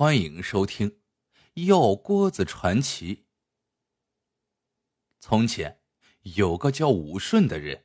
[0.00, 0.92] 欢迎收听
[1.66, 3.16] 《药锅子传奇》。
[5.20, 5.82] 从前
[6.22, 7.84] 有个叫武顺的人，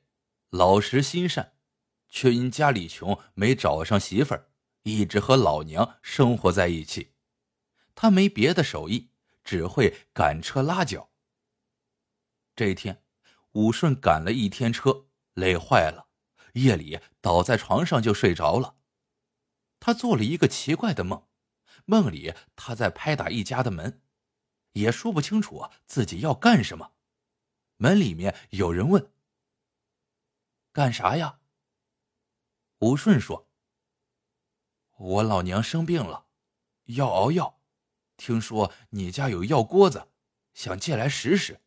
[0.49, 1.57] 老实心善，
[2.07, 4.49] 却因家里穷没找上媳妇儿，
[4.83, 7.15] 一直和老娘生活在一起。
[7.93, 9.09] 他没别的手艺，
[9.43, 11.09] 只会赶车拉脚。
[12.55, 13.03] 这一天，
[13.51, 16.07] 武顺赶了一天车，累坏了，
[16.53, 18.77] 夜里倒在床上就睡着了。
[19.81, 21.27] 他做了一个奇怪的梦。
[21.85, 24.01] 梦里，他在拍打一家的门，
[24.73, 26.93] 也说不清楚自己要干什么。
[27.77, 29.11] 门里面有人问
[30.73, 31.39] ：“干啥呀？”
[32.79, 33.49] 武顺说
[34.97, 36.27] ：“我老娘生病了，
[36.85, 37.61] 要熬药。
[38.17, 40.09] 听说你家有药锅子，
[40.53, 41.61] 想借来使使。”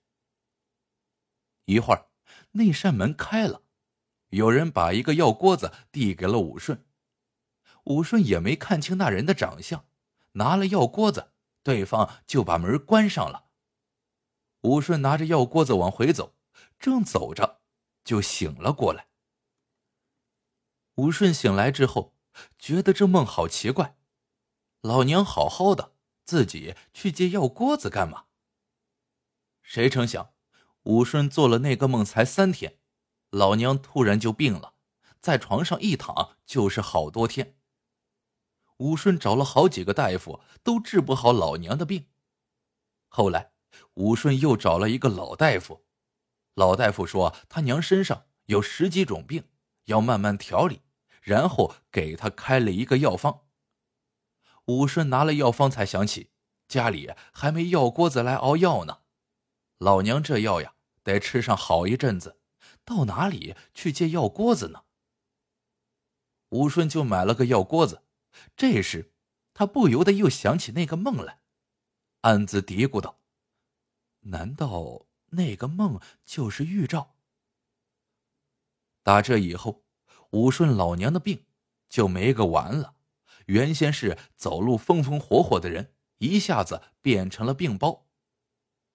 [1.67, 2.09] 一会儿，
[2.53, 3.63] 那扇门开了，
[4.31, 6.87] 有人把一个药锅子递给了武顺。
[7.85, 9.88] 武顺也没看清那人的长相。
[10.39, 13.47] 拿了药锅子，对方就把门关上了。
[14.63, 16.35] 武顺拿着药锅子往回走，
[16.79, 17.61] 正走着，
[18.05, 19.09] 就醒了过来。
[20.95, 22.17] 武顺醒来之后，
[22.59, 23.97] 觉得这梦好奇怪，
[24.81, 25.93] 老娘好好的，
[26.25, 28.27] 自己去借药锅子干嘛？
[29.63, 30.33] 谁成想，
[30.85, 32.79] 武顺做了那个梦才三天，
[33.31, 34.75] 老娘突然就病了，
[35.21, 37.58] 在床上一躺就是好多天。
[38.79, 42.07] 武顺找了好几个大夫，都治不好老娘的病。
[43.09, 43.53] 后来，
[43.95, 45.85] 武顺又找了一个老大夫，
[46.55, 49.45] 老大夫说他娘身上有十几种病，
[49.85, 50.83] 要慢慢调理，
[51.23, 53.43] 然后给他开了一个药方。
[54.67, 56.31] 武顺拿了药方，才想起
[56.69, 59.01] 家里还没药锅子来熬药呢。
[59.79, 62.39] 老娘这药呀，得吃上好一阵子，
[62.85, 64.83] 到哪里去借药锅子呢？
[66.51, 68.03] 武顺就买了个药锅子。
[68.57, 69.13] 这时，
[69.55, 71.41] 他不由得又想起那个梦来，
[72.23, 73.21] 暗自嘀咕道
[74.21, 77.17] ：“难道那个梦就是预兆？”
[79.03, 79.85] 打这以后，
[80.31, 81.47] 武顺老娘的病
[81.89, 82.97] 就没个完了。
[83.47, 88.07] 原先是走路风风火火的人，一下子变成了病包。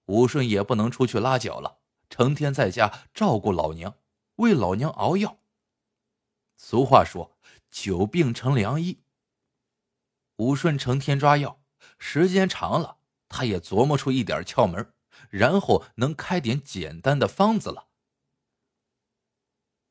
[0.06, 1.78] 武顺也不能出去拉脚了，
[2.08, 3.96] 成天在家照顾老娘，
[4.36, 5.38] 为老娘熬药。
[6.56, 7.36] 俗话说
[7.70, 9.02] ：“久病成良医。”
[10.36, 11.60] 武顺成天抓药，
[11.98, 12.96] 时间长了，
[13.28, 14.92] 他也琢磨出一点窍门，
[15.30, 17.88] 然后能开点简单的方子了。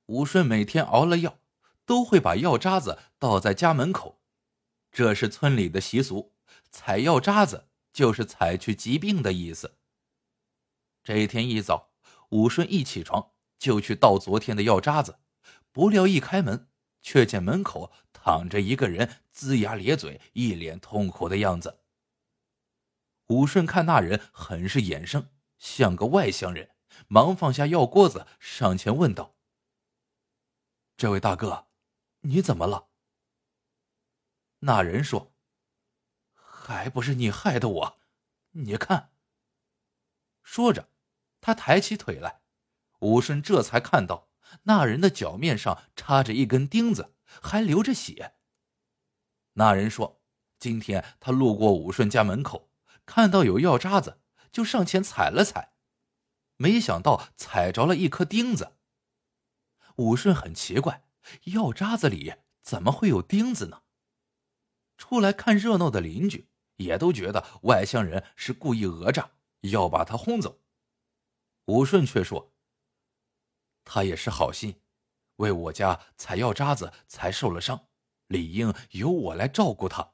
[0.07, 1.39] 武顺每天熬了药，
[1.85, 4.19] 都会把药渣子倒在家门口，
[4.91, 6.33] 这是村里的习俗。
[6.69, 9.77] 采药渣子就是采去疾病的意思。
[11.03, 11.91] 这一天一早，
[12.29, 15.19] 武顺一起床就去倒昨天的药渣子，
[15.71, 16.67] 不料一开门，
[17.01, 17.91] 却见门口。
[18.23, 21.81] 躺着一个人，龇牙咧嘴，一脸痛苦的样子。
[23.27, 26.69] 武顺看那人很是眼生，像个外乡人，
[27.09, 29.35] 忙放下药锅子，上前问道
[30.95, 31.67] ：“这位大哥，
[32.21, 32.87] 你怎么了？”
[34.59, 35.33] 那人说
[36.33, 37.99] ：“还不是你害的我，
[38.51, 39.11] 你看。”
[40.43, 40.87] 说着，
[41.41, 42.39] 他抬起腿来，
[42.99, 44.29] 武顺这才看到
[44.63, 47.09] 那人的脚面上插着一根钉子。
[47.41, 48.35] 还流着血。
[49.53, 50.21] 那人说
[50.59, 52.71] ：“今天他路过武顺家门口，
[53.05, 54.21] 看到有药渣子，
[54.51, 55.73] 就上前踩了踩，
[56.57, 58.77] 没想到踩着了一颗钉子。”
[59.97, 61.05] 武顺很奇怪，
[61.45, 63.83] 药渣子里怎么会有钉子呢？
[64.97, 70.61] 出来看热闹的邻居也都觉得外乡人是故意讹诈，要把他轰走。
[71.65, 72.53] 武顺却说
[73.85, 74.81] ：“他也是好心。”
[75.37, 77.87] 为我家采药渣子才受了伤，
[78.27, 80.13] 理应由我来照顾他。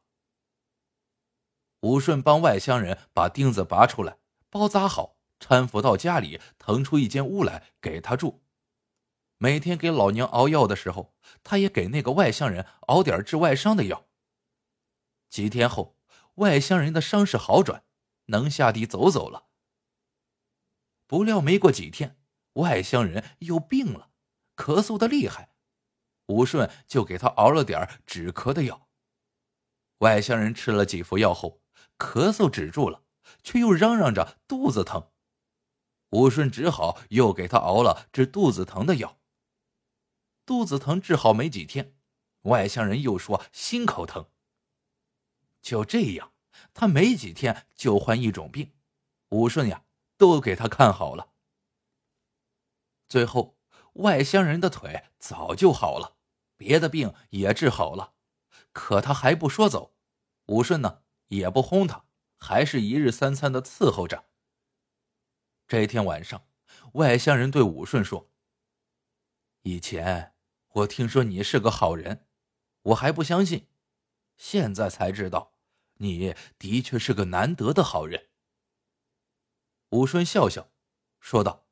[1.81, 4.17] 武顺帮外乡人把钉子拔出来，
[4.49, 8.43] 包扎好，搀扶到家里，腾出一间屋来给他住。
[9.37, 11.13] 每天给老娘熬药的时候，
[11.43, 14.05] 他也给那个外乡人熬点治外伤的药。
[15.29, 15.95] 几天后，
[16.35, 17.85] 外乡人的伤势好转，
[18.25, 19.45] 能下地走走了。
[21.07, 22.17] 不料没过几天，
[22.53, 24.08] 外乡人又病了。
[24.59, 25.53] 咳嗽的厉害，
[26.25, 28.89] 武顺就给他熬了点止咳的药。
[29.99, 31.61] 外乡人吃了几服药后，
[31.97, 33.05] 咳嗽止住了，
[33.41, 35.11] 却又嚷嚷着肚子疼。
[36.09, 39.21] 武顺只好又给他熬了治肚子疼的药。
[40.45, 41.95] 肚子疼治好没几天，
[42.41, 44.29] 外乡人又说心口疼。
[45.61, 46.33] 就这样，
[46.73, 48.73] 他没几天就患一种病，
[49.29, 49.85] 武顺呀
[50.17, 51.31] 都给他看好了。
[53.07, 53.58] 最后。
[53.99, 56.17] 外乡人的腿早就好了，
[56.57, 58.13] 别的病也治好了，
[58.71, 59.95] 可他还不说走。
[60.47, 62.05] 武顺呢，也不轰他，
[62.37, 64.25] 还是一日三餐的伺候着。
[65.67, 66.47] 这天晚上，
[66.93, 68.31] 外乡人对武顺说
[69.63, 70.33] ：“以前
[70.69, 72.25] 我听说你是个好人，
[72.81, 73.67] 我还不相信，
[74.37, 75.53] 现在才知道，
[75.95, 78.29] 你的确是个难得的好人。”
[79.91, 80.71] 武顺笑笑，
[81.19, 81.67] 说道：“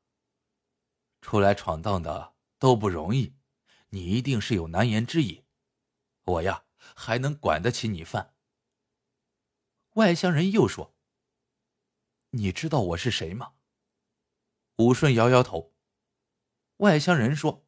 [1.20, 3.34] 出来闯荡的都不容易，
[3.90, 5.44] 你一定是有难言之隐，
[6.24, 8.34] 我呀还能管得起你饭。”
[9.94, 10.94] 外乡人又说
[12.30, 13.54] ：“你知道我是谁吗？”
[14.76, 15.74] 武顺摇摇头。
[16.76, 17.66] 外乡人说：“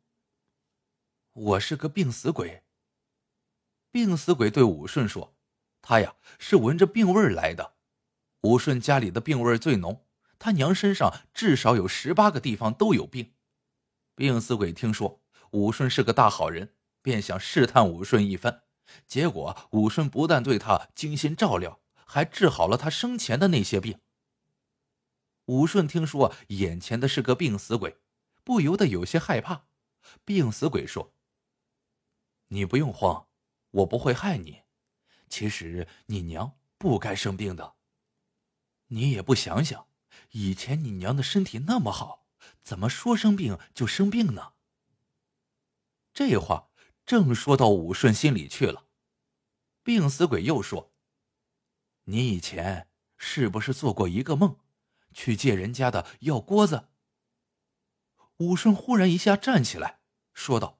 [1.33, 2.63] 我是个病死鬼。”
[3.91, 5.37] 病死鬼对武顺说
[5.83, 7.75] ：“他呀是闻着病味来的。
[8.43, 10.07] 武顺家里的病味最浓，
[10.39, 13.35] 他娘身上至少有十八个地方都有病。”
[14.21, 15.23] 病死鬼听说
[15.53, 18.65] 武顺是个大好人，便想试探武顺一番。
[19.07, 23.99] 结果武顺不但对他精心照料，还治好了他生前的那些病。
[25.47, 27.97] 武顺听说眼前的是个病死鬼，
[28.45, 29.65] 不由得有些害怕。
[30.27, 31.15] 病死鬼说
[32.49, 33.27] ：“你不用慌，
[33.71, 34.65] 我不会害你。
[35.31, 37.73] 其实你娘不该生病的。
[38.89, 39.87] 你也不想想，
[40.33, 42.20] 以前你娘的身体那么好，
[42.71, 44.53] 怎么说生病就生病呢？”
[46.15, 46.71] 这话
[47.05, 48.87] 正说到武顺心里去了。
[49.83, 50.93] 病死鬼又说
[52.07, 54.57] ：“你以前是不是做过一个梦？”
[55.13, 56.87] 去借人家的药锅子。
[58.37, 59.99] 武顺忽然一下站起来，
[60.33, 60.79] 说道：“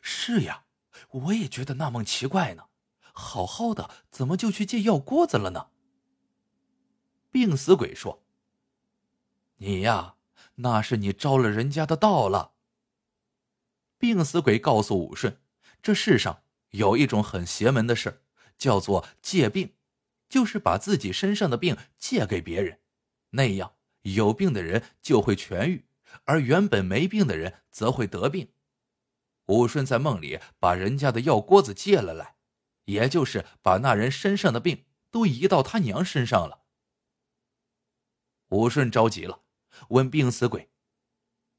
[0.00, 0.66] 是呀，
[1.10, 2.68] 我也觉得那梦奇怪呢。
[3.12, 5.70] 好好的，怎么就去借药锅子了呢？”
[7.32, 8.22] 病死鬼说
[9.58, 10.15] ：“你呀，
[10.56, 12.52] 那是你招了人家的道了。”
[13.98, 15.40] 病死鬼告诉武顺
[15.82, 18.22] ：“这世上有一种很邪门的事
[18.58, 19.74] 叫做借病，
[20.28, 22.80] 就是把自己身上的病借给别人。”
[23.30, 25.86] 那样有病的人就会痊愈，
[26.24, 28.52] 而原本没病的人则会得病。
[29.46, 32.36] 武顺在梦里把人家的药锅子借了来，
[32.84, 36.64] 也就是把那人身上的病都移到他娘身上了。
[38.48, 39.42] 武顺着急了，
[39.88, 40.70] 问病死鬼：“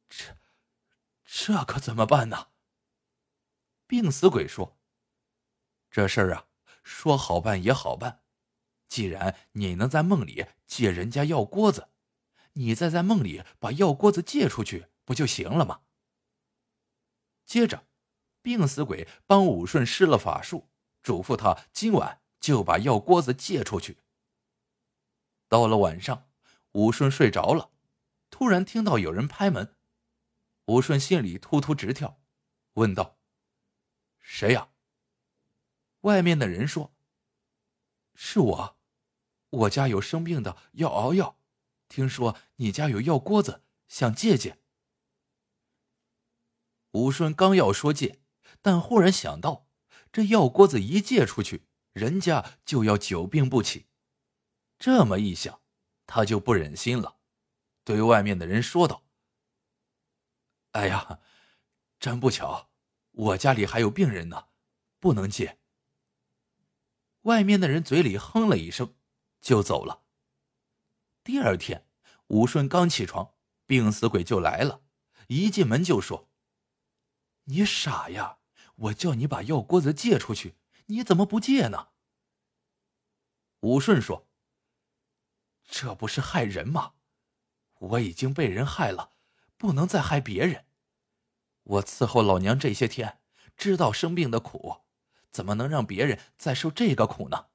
[0.10, 0.38] 这，
[1.24, 2.50] 这可怎么办呢？”
[3.88, 4.78] 病死鬼说
[5.90, 6.48] ：“这事儿啊，
[6.84, 8.24] 说好办也好办。”
[8.90, 11.90] 既然你能在梦里借人家药锅子，
[12.54, 15.82] 你再在梦里把药锅子借出去，不就行了吗？
[17.46, 17.86] 接着，
[18.42, 20.70] 病死鬼帮武顺施了法术，
[21.04, 23.98] 嘱咐他今晚就把药锅子借出去。
[25.50, 26.30] 到了晚上，
[26.72, 27.72] 武顺睡着了，
[28.30, 29.76] 突然听到有人拍门，
[30.66, 32.20] 武顺心里突突直跳，
[32.74, 33.18] 问道
[34.20, 34.70] ：“谁呀？”
[36.02, 36.96] 外面的人说
[38.16, 38.78] ：“是我。”
[39.50, 41.40] 我家有生病的要熬药，
[41.88, 44.60] 听说你家有药锅子，想借借。
[46.92, 48.20] 武顺刚要说借，
[48.62, 49.70] 但忽然想到，
[50.12, 53.88] 这药锅子一借出去，人家就要久病不起。
[54.78, 55.62] 这么一想，
[56.06, 57.17] 他就不忍心了，
[57.88, 59.06] 对外面的人说道
[60.76, 61.22] ：“哎呀，
[62.02, 62.70] 真不巧，
[63.12, 64.50] 我家里还有病人呢，
[65.00, 65.58] 不能借。”
[67.24, 68.94] 外面的人嘴里哼了一声。
[69.40, 70.04] 就走了。
[71.24, 71.88] 第二天，
[72.28, 73.36] 武顺刚起床，
[73.66, 74.84] 病死鬼就来了。
[75.28, 76.30] 一进门就说
[77.46, 78.40] ：“你傻呀！
[78.76, 80.58] 我叫你把药锅子借出去，
[80.88, 81.92] 你怎么不借呢？”
[83.62, 84.28] 武顺说
[85.64, 86.96] ：“这不是害人吗？
[87.80, 89.12] 我已经被人害了，
[89.58, 90.66] 不能再害别人。
[91.64, 93.20] 我伺候老娘这些天，
[93.56, 94.82] 知道生病的苦，
[95.32, 97.48] 怎么能让别人再受这个苦呢？”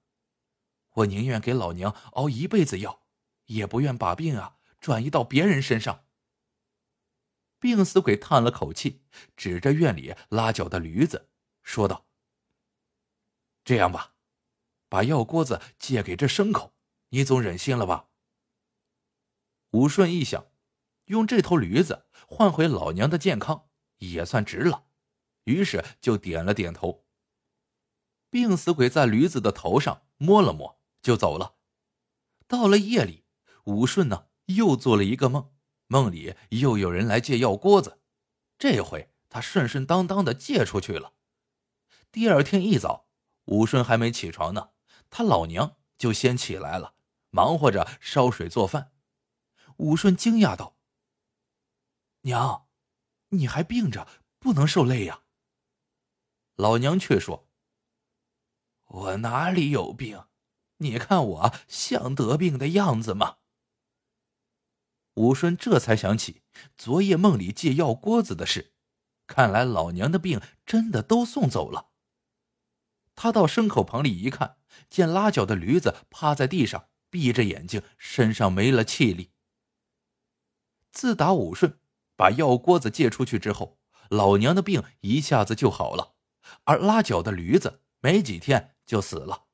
[0.96, 3.06] 我宁愿给老娘熬一辈子药，
[3.46, 6.04] 也不愿把病啊转移到别人身上。
[7.58, 9.02] 病死鬼叹了口气，
[9.36, 11.30] 指着院里拉脚的驴子，
[11.62, 12.06] 说道
[13.64, 14.14] ：“这样吧，
[14.88, 16.74] 把药锅子借给这牲口，
[17.08, 18.10] 你总忍心了吧？”
[19.72, 20.46] 武顺一想，
[21.06, 24.84] 用这头驴子换回老娘的健康，也算值了，
[25.44, 27.04] 于是就点了点头。
[28.30, 30.78] 病死鬼在驴子的头上摸了摸。
[31.02, 31.56] 就走了。
[32.46, 33.24] 到了夜里，
[33.64, 35.50] 武顺呢又做了一个梦，
[35.88, 37.98] 梦里又有人来借药锅子，
[38.56, 41.14] 这回他顺顺当当的借出去了。
[42.12, 43.08] 第二天一早，
[43.46, 44.70] 武顺还没起床呢，
[45.10, 46.94] 他老娘就先起来了，
[47.30, 48.91] 忙活着烧水做饭。
[49.78, 50.76] 武顺惊讶道
[52.22, 52.68] ：“娘，
[53.28, 55.22] 你还病着，不能受累呀。”
[56.56, 57.48] 老娘却说
[58.86, 60.26] ：“我哪里有病？”
[60.78, 63.36] 你看我像得病的样子吗？
[65.14, 66.42] 武顺这才想起
[66.76, 68.74] 昨夜梦里借药锅子的事，
[69.28, 71.92] 看来老娘的病真的都送走了。
[73.14, 74.56] 他到牲口棚里一看，
[74.90, 79.31] 见拉脚的驴子趴在地上，闭着眼睛，身上没了气力。
[80.92, 81.78] 自打武顺
[82.16, 83.78] 把药锅子借出去之后，
[84.10, 86.14] 老娘的病一下子就好了，
[86.64, 89.44] 而拉脚的驴子没几天就死了。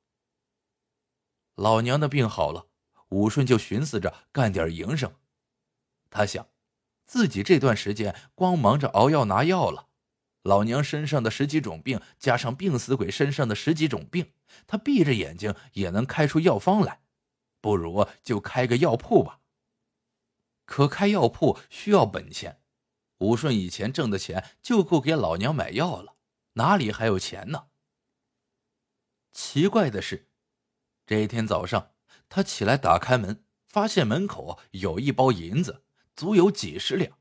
[1.55, 2.67] 老娘的病好了，
[3.11, 5.15] 武顺就寻思着干点营生。
[6.11, 6.49] 他想，
[7.07, 9.89] 自己这段时间光忙着熬药拿药了，
[10.43, 14.33] 老娘身上的十几种病，加上病死鬼身上的十几种病，
[14.67, 17.01] 他闭着眼睛也能开出药方来，
[17.61, 19.38] 不如就开个药铺吧。
[20.69, 22.61] 可开药铺需要本钱，
[23.21, 26.17] 武顺以前挣的钱就够给老娘买药了，
[26.53, 27.69] 哪里还有钱呢？
[29.33, 30.29] 奇怪的是，
[31.07, 31.93] 这天早上
[32.29, 35.85] 他起来打开门，发现门口有一包银子。
[36.15, 37.17] 足有几十两。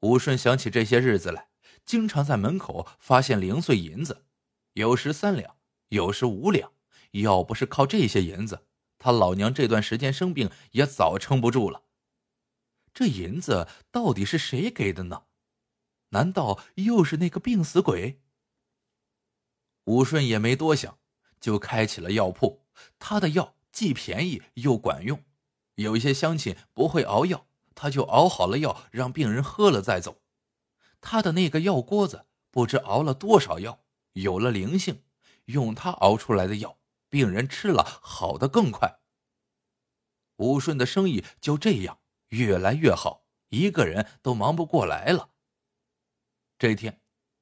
[0.00, 1.48] 武顺想起这些日子来，
[1.86, 4.26] 经常在门口发现零碎银子，
[4.74, 5.56] 有时三两，
[5.88, 6.70] 有时五两。
[7.12, 8.66] 要不是靠这些银子，
[8.98, 11.82] 他老娘这段时间生病也早撑不住了。
[12.94, 15.24] 这银子到底是谁给的呢？
[16.10, 18.20] 难道又是那个病死鬼？
[19.84, 20.98] 武顺也没多想，
[21.40, 22.66] 就开起了药铺。
[22.98, 25.24] 他的药既便宜又管用，
[25.76, 27.46] 有一些乡亲不会熬药。
[27.74, 30.20] 他就熬好了药，让病人喝了再走。
[31.00, 33.82] 他的那个药锅子不知熬了多少药，
[34.12, 35.02] 有了灵性。
[35.46, 39.00] 用他熬出来的药，病人吃了好的更快。
[40.36, 41.98] 武顺的生意就这样
[42.32, 45.30] 越来越好，一个人都忙不过来了。
[46.58, 47.00] 这天，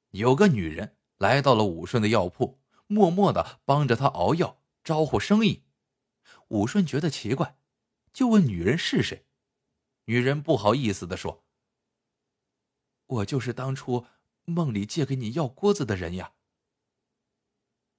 [0.09, 5.63] 有个女人来到了武顺的药铺，默默的帮着他熬药，招呼生意。
[6.49, 7.57] 武顺觉得奇怪，
[8.11, 9.25] 就问女人是谁。
[10.05, 11.45] 女人不好意思的说
[13.07, 14.05] ：“我就是当初
[14.43, 16.33] 梦里借给你药锅子的人呀。”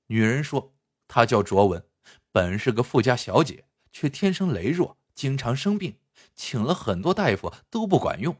[0.08, 0.74] 女人说
[1.08, 1.88] ：“她叫卓文，
[2.30, 5.98] 本是个富家小姐，却天生羸弱，经常生病，
[6.34, 8.36] 请了很多大夫都不管用。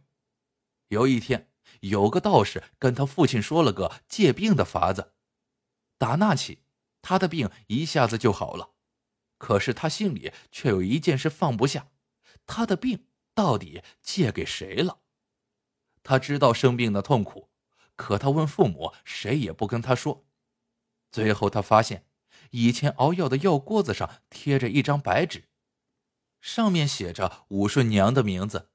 [0.89, 5.15] 有一天，有个道士跟他父亲说了个借病的法子，
[5.99, 6.65] 打那起，
[7.01, 8.75] 他的病一下子就好了。
[9.39, 11.89] 可是他心里却有一件事放不下，
[12.47, 14.99] 他的病。”到底借给谁了？
[16.03, 17.49] 他知道生病的痛苦，
[17.97, 20.27] 可他问父母，谁也不跟他说。
[21.11, 22.07] 最后，他发现
[22.51, 25.49] 以前熬药的药锅子上贴着一张白纸，
[26.43, 28.69] 上面写着武顺娘的名字。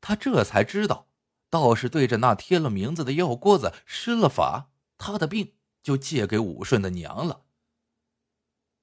[0.00, 1.08] 他这才知道，
[1.50, 7.42] 道士对着那贴了名字的药锅子施了法，他的病就借给武顺的娘了。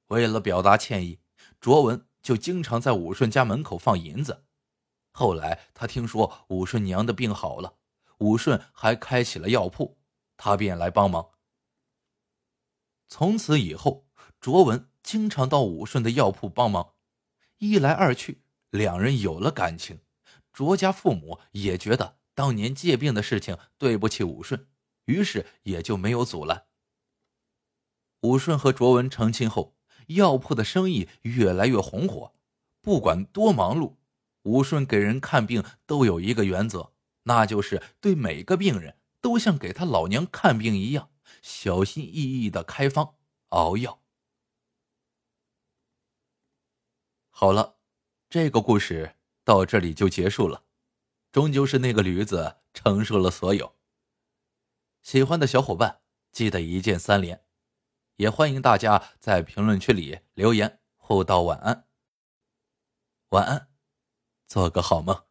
[0.07, 1.21] 为了表达歉意，
[1.59, 4.45] 卓文就经常在武顺家门口放银子。
[5.11, 7.77] 后来他听说武顺娘的病好了，
[8.17, 9.97] 武顺还开起了药铺，
[10.35, 11.29] 他便来帮忙。
[13.07, 14.05] 从此以后，
[14.41, 16.94] 卓文经常到武顺的药铺帮忙，
[17.59, 19.99] 一来二去，两人有了感情。
[20.51, 24.67] 卓家父母也觉得当年借病的事情对不起武顺，
[25.05, 26.65] 于是也就没有阻拦。
[28.21, 29.75] 武顺和卓文成亲后，
[30.07, 32.33] 药铺的生意越来越红火，
[32.81, 33.95] 不管多忙碌。
[34.43, 36.91] 武顺给人看病都有一个原则，
[37.23, 41.09] 那就是对每个病人都像给他老娘看病一样，
[41.41, 43.15] 小心翼翼的开方
[43.49, 43.99] 熬药。
[47.37, 47.75] 好了，
[48.29, 50.63] 这个故事到这里就结束了。
[51.33, 53.75] 终究是那个驴子承受了所有。
[55.01, 55.99] 喜欢的小伙伴
[56.31, 57.43] 记得一键三连，
[58.15, 61.85] 也欢迎大家在评论区里留言互道晚安。
[63.31, 63.67] 晚安。
[64.47, 65.25] 做个好梦。